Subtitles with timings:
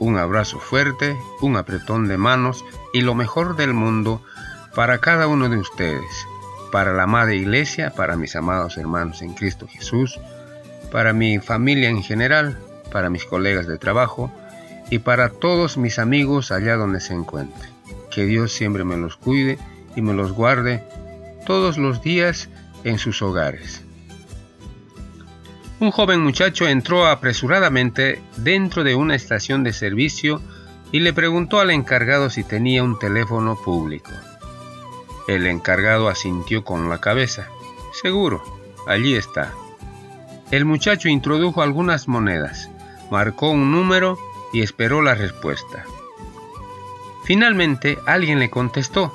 [0.00, 4.22] un abrazo fuerte, un apretón de manos y lo mejor del mundo
[4.74, 6.26] para cada uno de ustedes,
[6.72, 10.18] para la amada iglesia, para mis amados hermanos en Cristo Jesús,
[10.90, 12.58] para mi familia en general,
[12.90, 14.32] para mis colegas de trabajo
[14.88, 17.70] y para todos mis amigos allá donde se encuentren.
[18.10, 19.58] Que Dios siempre me los cuide
[19.94, 20.82] y me los guarde
[21.44, 22.48] todos los días
[22.84, 23.82] en sus hogares.
[25.80, 30.42] Un joven muchacho entró apresuradamente dentro de una estación de servicio
[30.92, 34.10] y le preguntó al encargado si tenía un teléfono público.
[35.26, 37.48] El encargado asintió con la cabeza.
[38.02, 38.42] Seguro,
[38.86, 39.54] allí está.
[40.50, 42.68] El muchacho introdujo algunas monedas,
[43.10, 44.18] marcó un número
[44.52, 45.84] y esperó la respuesta.
[47.24, 49.14] Finalmente alguien le contestó.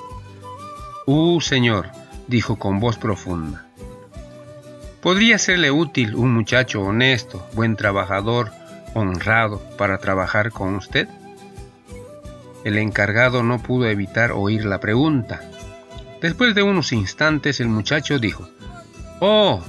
[1.06, 1.92] Uh, señor,
[2.28, 3.65] dijo con voz profunda.
[5.06, 8.52] ¿Podría serle útil un muchacho honesto, buen trabajador,
[8.96, 11.08] honrado para trabajar con usted?
[12.64, 15.44] El encargado no pudo evitar oír la pregunta.
[16.24, 18.50] Después de unos instantes el muchacho dijo,
[19.20, 19.62] Oh,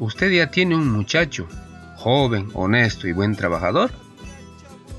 [0.00, 1.46] usted ya tiene un muchacho,
[1.94, 3.92] joven, honesto y buen trabajador.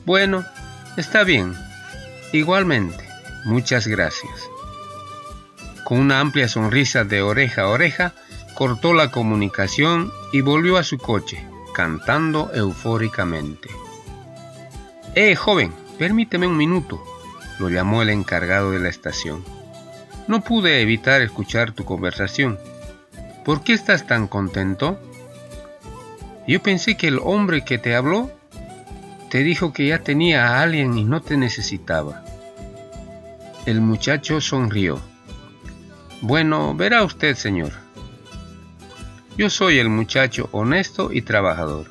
[0.05, 0.45] Bueno,
[0.95, 1.53] está bien.
[2.31, 3.03] Igualmente,
[3.43, 4.31] muchas gracias.
[5.83, 8.13] Con una amplia sonrisa de oreja a oreja,
[8.61, 13.69] cortó la comunicación y volvió a su coche, cantando eufóricamente.
[15.15, 17.03] Eh, joven, permíteme un minuto
[17.57, 19.43] lo llamó el encargado de la estación.
[20.27, 22.59] No pude evitar escuchar tu conversación.
[23.43, 24.99] ¿Por qué estás tan contento?
[26.47, 28.29] Yo pensé que el hombre que te habló
[29.31, 32.23] te dijo que ya tenía a alguien y no te necesitaba.
[33.65, 35.01] El muchacho sonrió.
[36.21, 37.89] Bueno, verá usted, señor.
[39.37, 41.85] Yo soy el muchacho honesto y trabajador.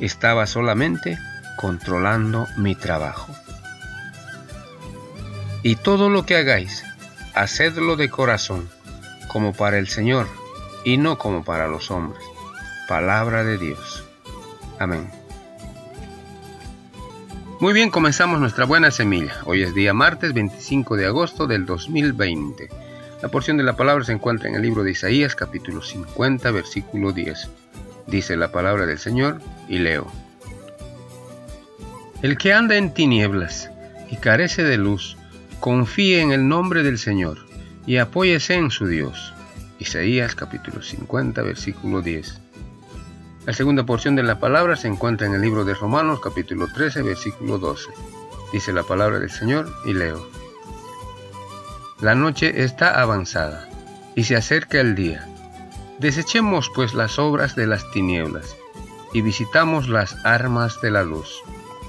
[0.00, 1.18] Estaba solamente
[1.56, 3.34] controlando mi trabajo.
[5.62, 6.84] Y todo lo que hagáis,
[7.34, 8.68] hacedlo de corazón,
[9.28, 10.26] como para el Señor,
[10.84, 12.22] y no como para los hombres.
[12.88, 14.04] Palabra de Dios.
[14.78, 15.08] Amén.
[17.60, 19.36] Muy bien, comenzamos nuestra buena semilla.
[19.44, 22.68] Hoy es día martes 25 de agosto del 2020.
[23.22, 27.12] La porción de la palabra se encuentra en el libro de Isaías capítulo 50 versículo
[27.12, 27.50] 10.
[28.08, 30.10] Dice la palabra del Señor y leo.
[32.20, 33.70] El que anda en tinieblas
[34.10, 35.16] y carece de luz,
[35.60, 37.38] confíe en el nombre del Señor
[37.86, 39.32] y apóyese en su Dios.
[39.78, 42.40] Isaías capítulo 50 versículo 10.
[43.46, 47.02] La segunda porción de la palabra se encuentra en el libro de Romanos capítulo 13
[47.02, 47.88] versículo 12.
[48.52, 50.41] Dice la palabra del Señor y leo.
[52.02, 53.68] La noche está avanzada
[54.16, 55.24] y se acerca el día.
[56.00, 58.56] Desechemos pues las obras de las tinieblas
[59.12, 61.32] y visitamos las armas de la luz.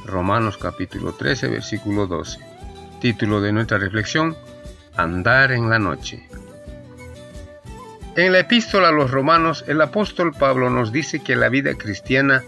[0.06, 2.38] Romanos capítulo 13 versículo 12.
[3.01, 4.38] Título de nuestra reflexión,
[4.96, 6.30] Andar en la noche.
[8.16, 12.44] En la epístola a los romanos, el apóstol Pablo nos dice que la vida cristiana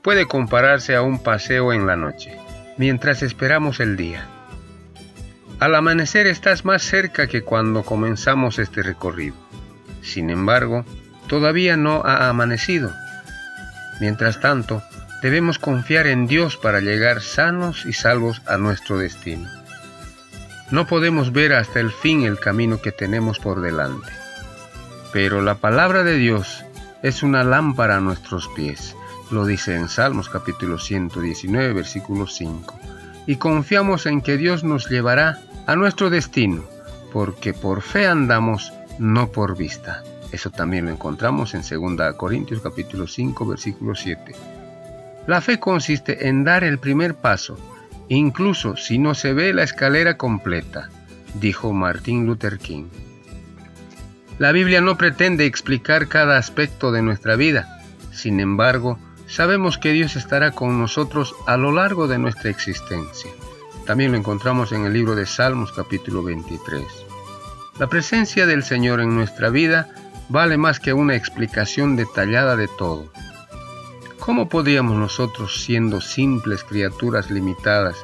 [0.00, 2.34] puede compararse a un paseo en la noche,
[2.78, 4.39] mientras esperamos el día.
[5.60, 9.36] Al amanecer estás más cerca que cuando comenzamos este recorrido.
[10.00, 10.86] Sin embargo,
[11.26, 12.90] todavía no ha amanecido.
[14.00, 14.82] Mientras tanto,
[15.22, 19.50] debemos confiar en Dios para llegar sanos y salvos a nuestro destino.
[20.70, 24.10] No podemos ver hasta el fin el camino que tenemos por delante.
[25.12, 26.64] Pero la palabra de Dios
[27.02, 28.96] es una lámpara a nuestros pies,
[29.30, 32.80] lo dice en Salmos capítulo 119 versículo 5.
[33.26, 36.64] Y confiamos en que Dios nos llevará a nuestro destino,
[37.12, 40.02] porque por fe andamos, no por vista.
[40.32, 44.32] Eso también lo encontramos en 2 Corintios capítulo 5 versículo 7.
[45.26, 47.58] La fe consiste en dar el primer paso,
[48.08, 50.90] incluso si no se ve la escalera completa,
[51.34, 52.86] dijo Martin Luther King.
[54.38, 57.80] La Biblia no pretende explicar cada aspecto de nuestra vida,
[58.10, 63.30] sin embargo, sabemos que Dios estará con nosotros a lo largo de nuestra existencia.
[63.90, 66.84] También lo encontramos en el libro de Salmos capítulo 23.
[67.80, 69.88] La presencia del Señor en nuestra vida
[70.28, 73.10] vale más que una explicación detallada de todo.
[74.20, 77.96] ¿Cómo podríamos nosotros, siendo simples criaturas limitadas,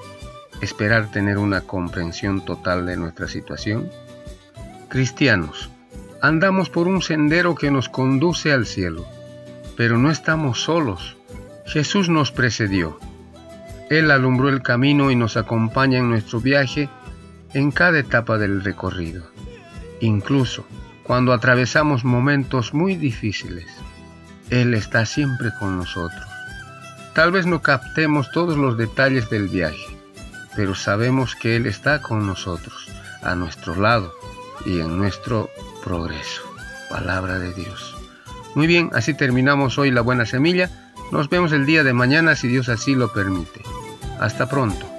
[0.61, 3.89] esperar tener una comprensión total de nuestra situación?
[4.89, 5.71] Cristianos,
[6.21, 9.07] andamos por un sendero que nos conduce al cielo,
[9.77, 11.17] pero no estamos solos.
[11.65, 12.99] Jesús nos precedió.
[13.91, 16.89] Él alumbró el camino y nos acompaña en nuestro viaje
[17.55, 19.25] en cada etapa del recorrido,
[20.01, 20.67] incluso
[21.05, 23.67] cuando atravesamos momentos muy difíciles.
[24.51, 26.27] Él está siempre con nosotros.
[27.15, 29.97] Tal vez no captemos todos los detalles del viaje,
[30.55, 32.89] pero sabemos que Él está con nosotros,
[33.23, 34.13] a nuestro lado
[34.65, 35.49] y en nuestro
[35.83, 36.43] progreso.
[36.91, 37.97] Palabra de Dios.
[38.55, 40.71] Muy bien, así terminamos hoy la buena semilla.
[41.13, 43.63] Nos vemos el día de mañana si Dios así lo permite.
[44.19, 44.96] Hasta pronto.